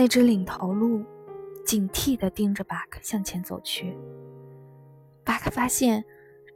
[0.00, 1.04] 那只领头鹿
[1.62, 3.94] 警惕地盯着巴克向前走去。
[5.22, 6.02] 巴克发现，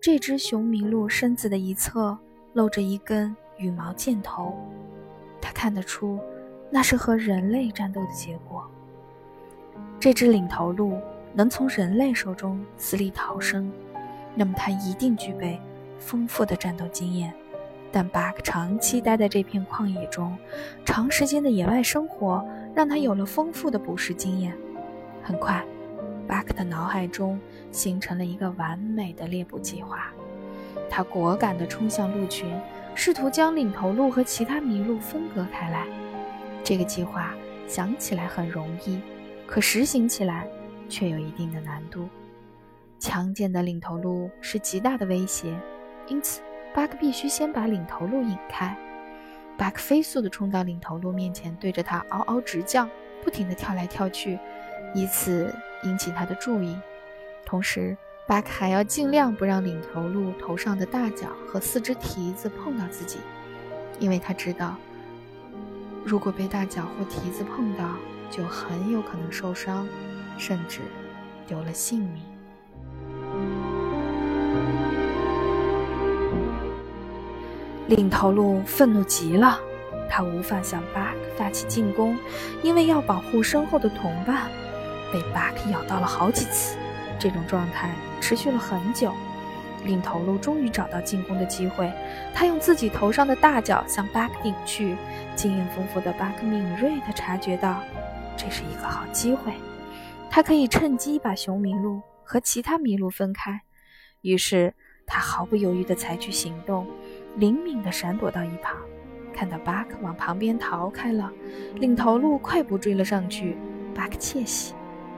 [0.01, 2.19] 这只雄麋鹿身子的一侧
[2.55, 4.55] 露着一根羽毛箭头，
[5.43, 6.19] 他看得出，
[6.71, 8.67] 那是和人类战斗的结果。
[10.01, 10.99] 这只领头鹿
[11.35, 13.71] 能从人类手中死里逃生，
[14.35, 15.61] 那么它一定具备
[15.99, 17.31] 丰富的战斗经验。
[17.93, 20.35] 但巴克长期待在这片旷野中，
[20.83, 22.43] 长时间的野外生活
[22.75, 24.57] 让他有了丰富的捕食经验。
[25.23, 25.65] 很快，
[26.27, 27.39] 巴克的脑海中
[27.71, 30.13] 形成了一个完美的猎捕计划。
[30.91, 32.51] 他果敢地冲向鹿群，
[32.95, 35.87] 试图将领头鹿和其他麋鹿分割开来。
[36.63, 37.35] 这个计划
[37.67, 39.01] 想起来很容易，
[39.47, 40.47] 可实行起来
[40.89, 42.09] 却有一定的难度。
[42.99, 45.55] 强健的领头鹿是极大的威胁，
[46.09, 46.41] 因此。
[46.75, 48.77] 巴克必须先把领头鹿引开。
[49.57, 52.89] 巴克飞速地冲到领头鹿面前，对着它嗷嗷直叫，
[53.23, 54.39] 不停地跳来跳去，
[54.95, 56.77] 以此引起它的注意。
[57.45, 63.19] 同时，巴克还要尽量不让领头鹿头上的大角和四只蹄子碰到自己，
[64.01, 64.77] 因为他知道，
[66.05, 67.97] 如果被大角或蹄子碰到，
[68.31, 69.87] 就很有可能受伤，
[70.37, 70.81] 甚至
[71.47, 72.23] 丢了性命。
[77.89, 79.59] 领头鹿愤怒极了，
[80.09, 82.17] 他无法向巴克发起进攻，
[82.63, 84.49] 因为要保护身后的同伴。
[85.13, 86.77] 被巴克咬到了好几次，
[87.19, 89.13] 这种状态持续了很久。
[89.85, 91.93] 领头鹿终于找到进攻的机会，
[92.35, 94.97] 他用自己头上的大角向巴克顶去。
[95.37, 97.83] 经验丰富的巴克敏锐地察觉到，
[98.37, 99.53] 这是一个好机会，
[100.31, 103.61] 他可以趁机把雄麋鹿和其他麋鹿分开。
[104.23, 104.73] 于是
[105.07, 106.87] 他毫不犹豫地采取行动。
[107.37, 108.77] 灵敏地闪躲到一旁，
[109.33, 111.33] 看到巴克往旁边逃开了，
[111.77, 113.57] 领头鹿快步追了上去。
[113.95, 114.75] 巴克窃喜，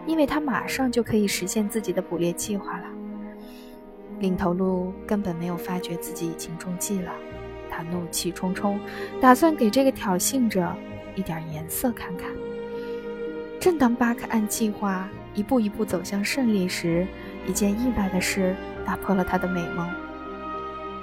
[0.07, 2.85] 因为他马上就可以实现自己的捕猎计划了。
[4.19, 7.13] 领头鹿根本没有发觉自己已经中计了，
[7.71, 8.81] 他怒气冲冲，
[9.21, 10.75] 打算给这个挑衅者
[11.15, 12.31] 一点颜色看看。
[13.61, 17.07] 正当巴克按计划一步一步走向胜利时，
[17.47, 18.57] 一件意外的事
[18.87, 19.87] 打破了他的美梦。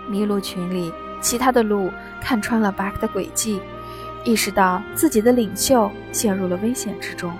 [0.10, 0.92] 麋鹿群里。
[1.22, 3.62] 其他的鹿看穿了巴克的诡计，
[4.26, 7.34] 意识到自己的领袖陷入了危险之中。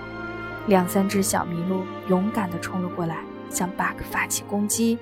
[0.68, 3.18] 两三只小麋鹿勇敢地冲了过来，
[3.50, 4.98] 向巴克发起攻击。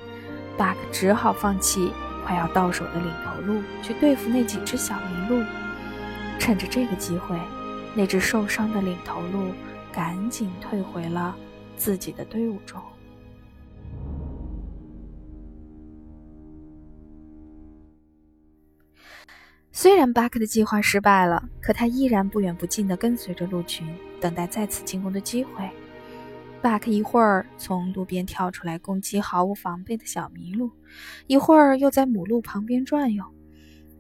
[0.59, 1.93] 巴克只好放弃
[2.27, 5.45] 快要到手的领头鹿，去对付那几只小麋鹿。
[6.41, 7.39] 趁着这个机会，
[7.95, 9.53] 那只受伤的领头鹿
[9.93, 11.37] 赶紧退回了
[11.77, 12.83] 自己的队伍中。
[19.83, 23.85] 虽然巴克的计划失败了，可他依然不远不近地跟随着鹿群，
[24.21, 25.69] 等待再次进攻的机会。
[26.61, 30.71] 巴克一会儿从路边跳出来攻击毫无防备的小麋鹿，
[31.27, 33.25] 一会儿又在母鹿旁边转悠，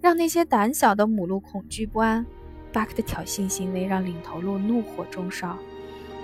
[0.00, 2.24] 让那些胆小的母鹿恐惧不安。
[2.72, 5.58] 巴克的挑衅行为让领头鹿怒火中烧，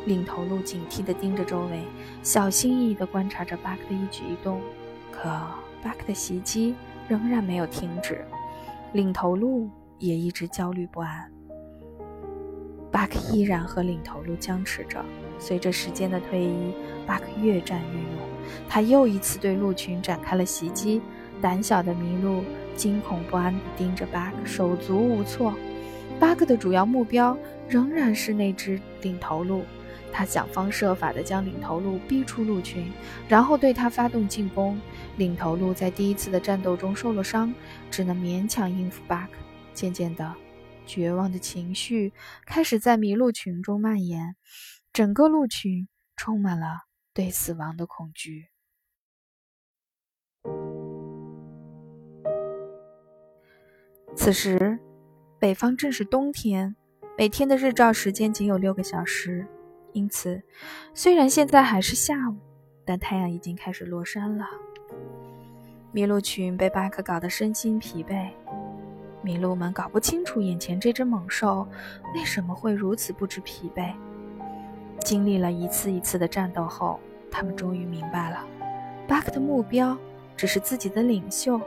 [0.07, 1.83] 领头鹿警惕地盯着周围，
[2.23, 4.61] 小心翼翼地观察着巴克的一举一动。
[5.11, 5.25] 可
[5.83, 6.77] 巴克的袭击
[7.09, 8.25] 仍然没有停止。
[8.95, 9.69] 领头鹿
[9.99, 11.31] 也一直焦虑不安，
[12.91, 15.05] 巴克依然和领头鹿僵持着。
[15.39, 16.73] 随着时间的推移，
[17.07, 18.29] 巴克越战越勇，
[18.67, 21.03] 他又一次对鹿群展开了袭击。
[21.41, 22.43] 胆小的麋鹿
[22.75, 25.53] 惊恐不安地盯着巴克，手足无措。
[26.19, 27.37] 巴克的主要目标
[27.69, 29.65] 仍然是那只领头鹿，
[30.11, 32.91] 他想方设法地将领头鹿逼出鹿群，
[33.29, 34.81] 然后对他发动进攻。
[35.19, 37.53] 领头鹿在第一次的战斗中受了伤，
[37.91, 39.33] 只能勉强应付巴克。
[39.75, 40.35] 渐渐的，
[40.87, 42.13] 绝望的情绪
[42.47, 44.37] 开始在麋鹿群中蔓延，
[44.93, 48.47] 整个鹿群充满了对死亡的恐惧。
[54.17, 54.79] 此时，
[55.39, 56.75] 北方正是冬天，
[57.17, 59.47] 每天的日照时间仅有六个小时，
[59.93, 60.43] 因此，
[60.95, 62.37] 虽然现在还是下午，
[62.85, 64.45] 但太阳已经开始落山了。
[65.95, 68.29] 麋鹿群被巴克搞得身心疲惫，
[69.25, 71.67] 麋鹿们搞不清楚眼前这只猛兽
[72.15, 73.91] 为什么会如此不知疲惫。
[75.01, 77.01] 经历了一次一次的战斗后，
[77.31, 78.45] 他们终于明白了，
[79.07, 79.97] 巴克的目标
[80.37, 81.59] 只是自己的领袖，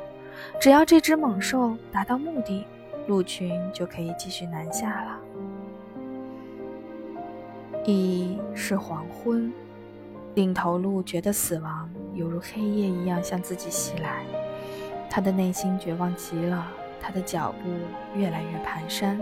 [0.60, 2.64] 只要这只猛兽达到目的，
[3.08, 5.20] 鹿群就可以继续南下了。
[7.86, 9.52] 已是黄昏。
[10.36, 14.26] 领头鹿觉得死亡犹如黑夜一样向自己袭来，
[15.10, 16.68] 他的内心绝望极了，
[17.02, 17.70] 他的脚步
[18.20, 19.20] 越来越蹒跚，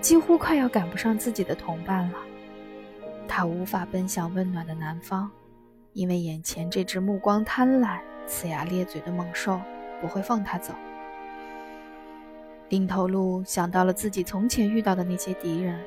[0.00, 2.18] 几乎快要赶不上自己的同伴了。
[3.28, 5.30] 他无法奔向温暖的南方，
[5.92, 9.60] 因为眼前这只目光贪婪、呲牙咧嘴的猛兽
[10.00, 10.74] 不会放他走。
[12.68, 15.78] 领头鹿想到了自己从前遇到的那些敌人，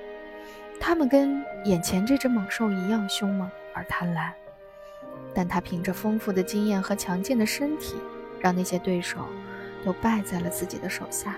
[0.80, 4.32] 他们跟眼前这只猛兽一样凶猛而贪婪，
[5.36, 7.96] 但他凭着丰富的经验和强健的身体，
[8.40, 9.20] 让那些对手
[9.84, 11.36] 都败在了自己的手下。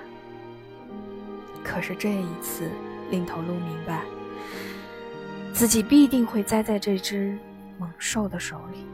[1.63, 2.69] 可是这一次，
[3.09, 4.01] 领头鹿明白。
[5.51, 7.35] 自己必定会栽在这只
[7.79, 8.85] 猛兽的手里。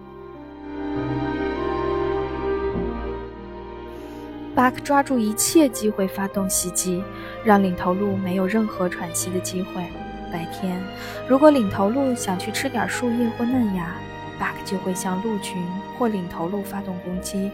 [4.56, 7.04] 巴克抓住一切机会发动袭击，
[7.44, 9.84] 让领头鹿没有任何喘息的机会。
[10.32, 10.82] 白天，
[11.28, 13.94] 如果领头鹿想去吃点树叶或嫩芽，
[14.40, 15.66] 巴克就会向鹿群
[15.98, 17.52] 或领头鹿发动攻击。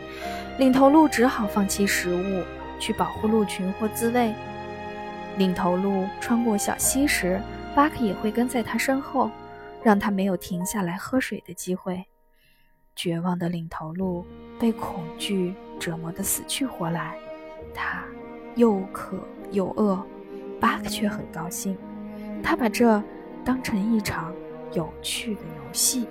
[0.58, 2.44] 领头鹿只好放弃食物
[2.80, 4.34] 去保护鹿群或自卫。
[5.38, 7.42] 领头鹿穿过小溪时。
[7.76, 9.30] 巴克也会跟在他身后，
[9.84, 12.04] 让他没有停下来喝水的机会。
[12.96, 14.26] 绝望的领头鹿
[14.60, 17.16] 被恐惧折磨得死去活来，
[17.74, 18.04] 它
[18.56, 19.18] 又渴
[19.52, 20.04] 又饿，
[20.60, 21.78] 巴克却很高兴，
[22.44, 23.02] 他把这
[23.46, 24.34] 当成一场
[24.74, 26.08] 有趣的游戏。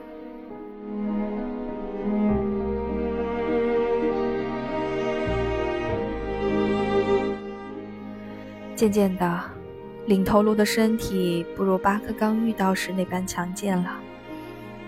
[8.74, 9.40] 渐渐的。
[10.06, 13.90] 领头鹿的身体不如巴克刚遇到时那般强健了，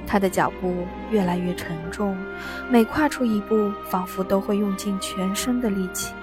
[0.06, 0.74] 他的脚步
[1.10, 2.16] 越来越沉重，
[2.70, 6.14] 每跨出一步，仿佛都会用尽全身的力气。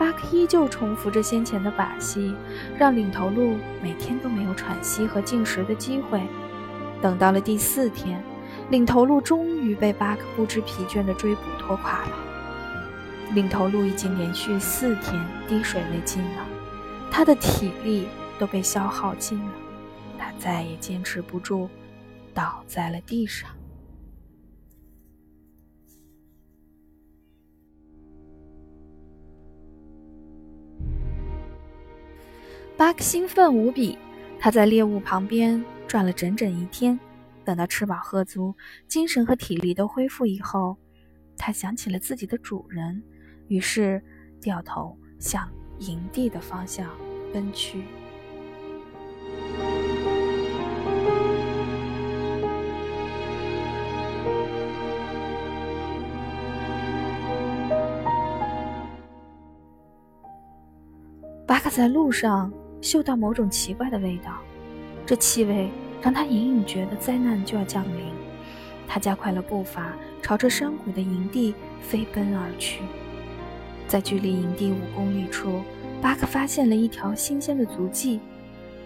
[0.00, 2.34] 巴克依旧重复着先前的把戏，
[2.76, 6.20] 让领头鹿每天都没有喘息和进食的机会。
[7.00, 8.20] 等到了第四天，
[8.70, 12.16] 领头鹿终于被巴克不知疲倦的追捕拖垮了。
[13.34, 16.46] 领头鹿已经连续四天滴水未进了。
[17.10, 18.06] 他的体力
[18.38, 19.52] 都被消耗尽了，
[20.18, 21.68] 他再也坚持不住，
[22.34, 23.50] 倒在了地上。
[32.76, 33.98] 巴克兴奋无比，
[34.38, 36.98] 他在猎物旁边转了整整一天。
[37.48, 38.54] 等到吃饱喝足，
[38.86, 40.76] 精神和体力都恢复以后，
[41.38, 43.02] 他想起了自己的主人，
[43.46, 44.02] 于是
[44.38, 45.48] 掉头向。
[45.78, 46.90] 营地的方向
[47.32, 47.84] 奔去。
[61.46, 64.36] 巴克在路上嗅到某种奇怪的味道，
[65.06, 65.70] 这气味
[66.02, 68.12] 让他隐隐觉得灾难就要降临。
[68.86, 69.92] 他加快了步伐，
[70.22, 72.80] 朝着山谷的营地飞奔而去。
[73.86, 75.62] 在距离营地五公里处，
[76.00, 78.20] 巴克发现了一条新鲜的足迹，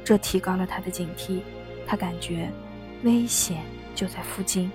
[0.05, 1.41] 这提高了他的警惕。
[1.87, 2.49] 他感觉
[3.03, 3.59] 危险
[3.94, 4.70] 就在附近，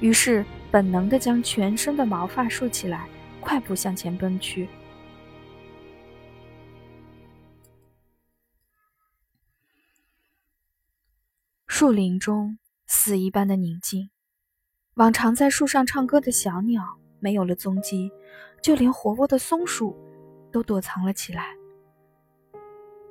[0.00, 3.06] 于是本能地将全身的毛发竖起来，
[3.40, 4.68] 快步向前奔去。
[11.78, 12.56] 树林中
[12.86, 14.08] 死一般的宁静，
[14.94, 16.82] 往常在树上唱歌的小鸟
[17.20, 18.10] 没有了踪迹。
[18.62, 19.94] 就连活泼的松鼠
[20.50, 21.54] 都躲藏了起来。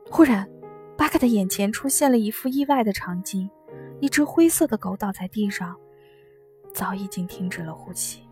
[0.10, 0.50] 忽然，
[0.98, 3.48] 巴克的眼前出现了一幅意外的场景：
[4.02, 5.78] 一只灰色的狗倒在地上，
[6.74, 8.24] 早已经停止了呼吸。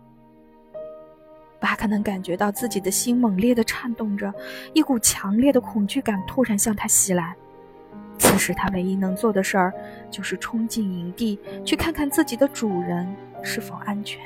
[1.60, 4.34] 巴克能感觉到自己的心猛烈的颤动着，
[4.72, 7.36] 一股强烈的恐惧感突然向他袭来。
[8.18, 9.72] 此时，他唯一能做的事儿
[10.10, 13.06] 就是冲进营地，去看看自己的主人
[13.42, 14.20] 是否安全。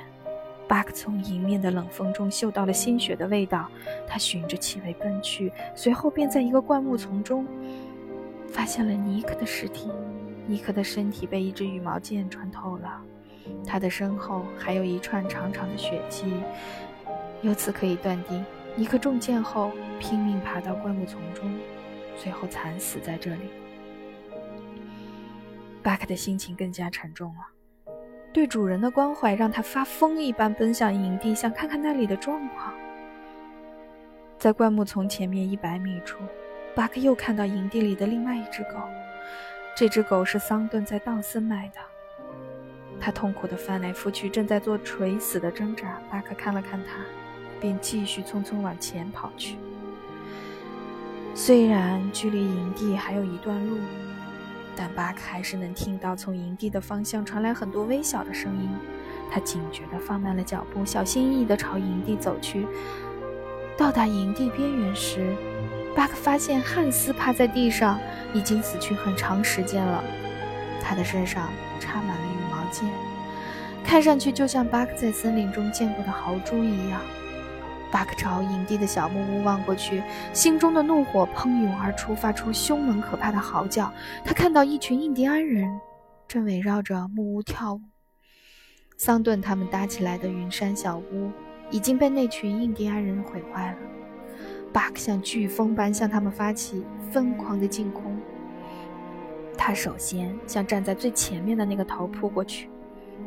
[0.67, 3.69] 巴克从迎面的冷风中嗅到了鲜血的味道，
[4.07, 7.47] 他循着气味奔去，随后便在一个灌木丛中
[8.49, 9.91] 发现了尼克的尸体。
[10.47, 13.01] 尼克的身体被一支羽毛箭穿透了，
[13.67, 16.35] 他的身后还有一串长长的血迹，
[17.41, 18.45] 由此可以断定，
[18.77, 21.51] 尼克中箭后拼命爬到灌木丛中，
[22.17, 23.41] 最后惨死在这里。
[25.89, 27.41] 巴克的心情更加沉重了。
[28.31, 32.75] 对主人的关怀让他发疯一般奔向营地，想看看那里的状况。
[34.39, 36.19] 在灌木丛前面一百米处，
[36.75, 38.77] 巴克又看到营地里的另外一只狗。
[39.75, 41.81] 这只狗是桑顿在道森买的。
[43.01, 45.99] 他痛苦地翻来覆去，正在做垂死的挣扎。
[46.11, 47.03] 巴克看了看他，
[47.63, 49.57] 便继续匆匆往前跑去。
[51.35, 53.79] 虽然距离营地还有一段路。
[54.81, 58.71] 但巴克还是能听到从营地的方向传来很多微小的声音，
[59.29, 62.65] 他警觉地放慢了脚步，小心翼翼地朝营地走去。
[63.77, 65.35] 到达营地边缘时，
[65.97, 67.99] 巴克发现汉斯趴在地上，
[68.33, 70.05] 已经死去很长时间了。
[70.81, 71.49] 他的身上
[71.81, 72.89] 插满了羽毛箭，
[73.85, 77.01] 看上去就像巴克在森林中见过的豪猪一样。
[77.91, 80.03] 巴克朝营地的小木屋望过去，
[80.33, 83.93] 心中的怒火喷涌而出，发出凶猛可怕的嚎叫。
[84.25, 85.81] 他看到一群印第安人
[86.27, 87.81] 正围绕着木屋跳舞。
[88.97, 91.31] 桑顿他们搭起来的云山小屋
[91.71, 93.79] 已经被那群印第安人毁坏了。
[94.73, 98.19] 巴克像飓风般向他们发起疯狂的进攻。
[99.57, 102.69] 他首先向站在最前面的那个头扑过去，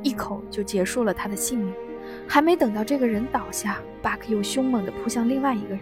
[0.03, 1.73] 一口就结束了他的性命。
[2.27, 5.81] 还没等到这个人倒下，巴克又凶猛地扑向另外一个人。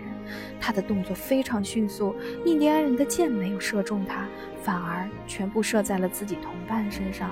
[0.60, 4.28] 他的动作非常迅速，印第安人的箭没有射中他，
[4.62, 7.30] 反而全部射在了自己同伴身上。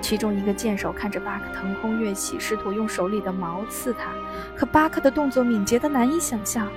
[0.00, 4.12] 其中一个箭手看着巴克腾空跃起，试图用手里的矛刺他，
[4.56, 6.68] 可巴克的动作敏捷得难以想象，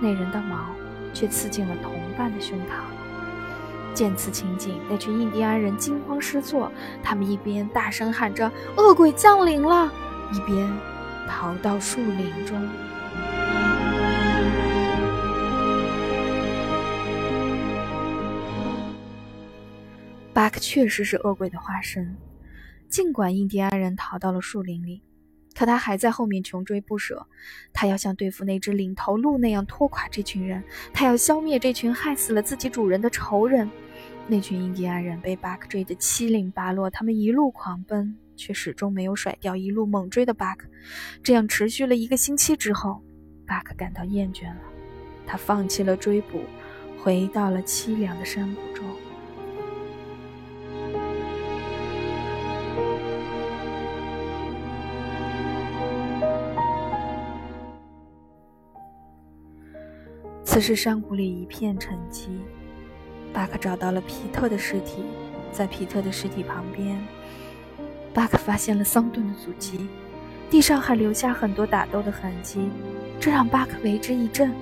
[0.00, 0.66] 那人的矛
[1.12, 2.84] 却刺进了同伴的胸膛。
[3.92, 6.70] 见此情景，那群印第安人惊慌失措，
[7.02, 9.92] 他们一边大声喊着“恶鬼降临了”。
[10.32, 10.70] 一边
[11.28, 12.68] 逃到树林中。
[20.32, 22.16] 巴克确实是恶鬼的化身。
[22.88, 25.02] 尽管印第安人逃到了树林里，
[25.54, 27.26] 可他还在后面穷追不舍。
[27.72, 33.70] 他要像对付那只领头鹿那样拖垮这群人，他要消灭这群害死了自己主人的仇人。
[34.28, 38.16] 那群印第安人被巴克追得七零八落，他们一路狂奔。
[38.36, 40.68] 却始终没有甩掉一路猛追的巴克，
[41.22, 43.02] 这样持续了一个星期之后，
[43.46, 44.60] 巴克感到厌倦了，
[45.26, 46.42] 他放弃了追捕，
[47.02, 48.84] 回到了凄凉的山谷中。
[60.44, 62.28] 此时山谷里一片沉寂，
[63.30, 65.04] 巴克找到了皮特的尸体，
[65.52, 66.98] 在皮特的尸体旁边。
[68.16, 69.90] 巴克发现了桑顿的足迹，
[70.48, 72.70] 地上还留下很多打斗的痕迹，
[73.20, 74.54] 这让巴克为之一振。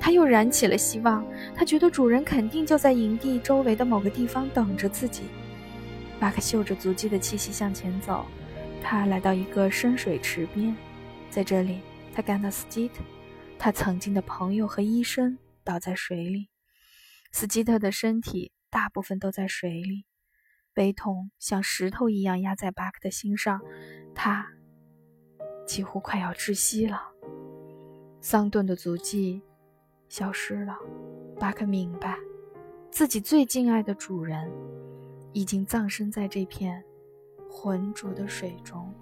[0.00, 5.22] 他又燃起了希望，他觉得主人肯定就在营地周围的某个地方等着自己。
[6.18, 8.26] 巴克嗅着足迹的气息向前走，
[8.82, 10.74] 他来到一个深水池边，
[11.30, 11.78] 在这里，
[12.12, 13.04] 他看到斯基特，
[13.56, 16.48] 他曾经的朋友和医生倒在水里，
[17.30, 20.06] 斯基特的身体大部分都在水里。
[20.76, 23.62] 悲痛像石头一样压在巴克的心上，
[24.14, 24.46] 他
[25.66, 27.00] 几乎快要窒息了。
[28.20, 29.42] 桑顿的足迹
[30.10, 30.76] 消失了，
[31.40, 32.18] 巴克明白，
[32.90, 34.52] 自己最敬爱的主人
[35.32, 36.84] 已经葬身在这片
[37.48, 38.92] 浑浊的水中。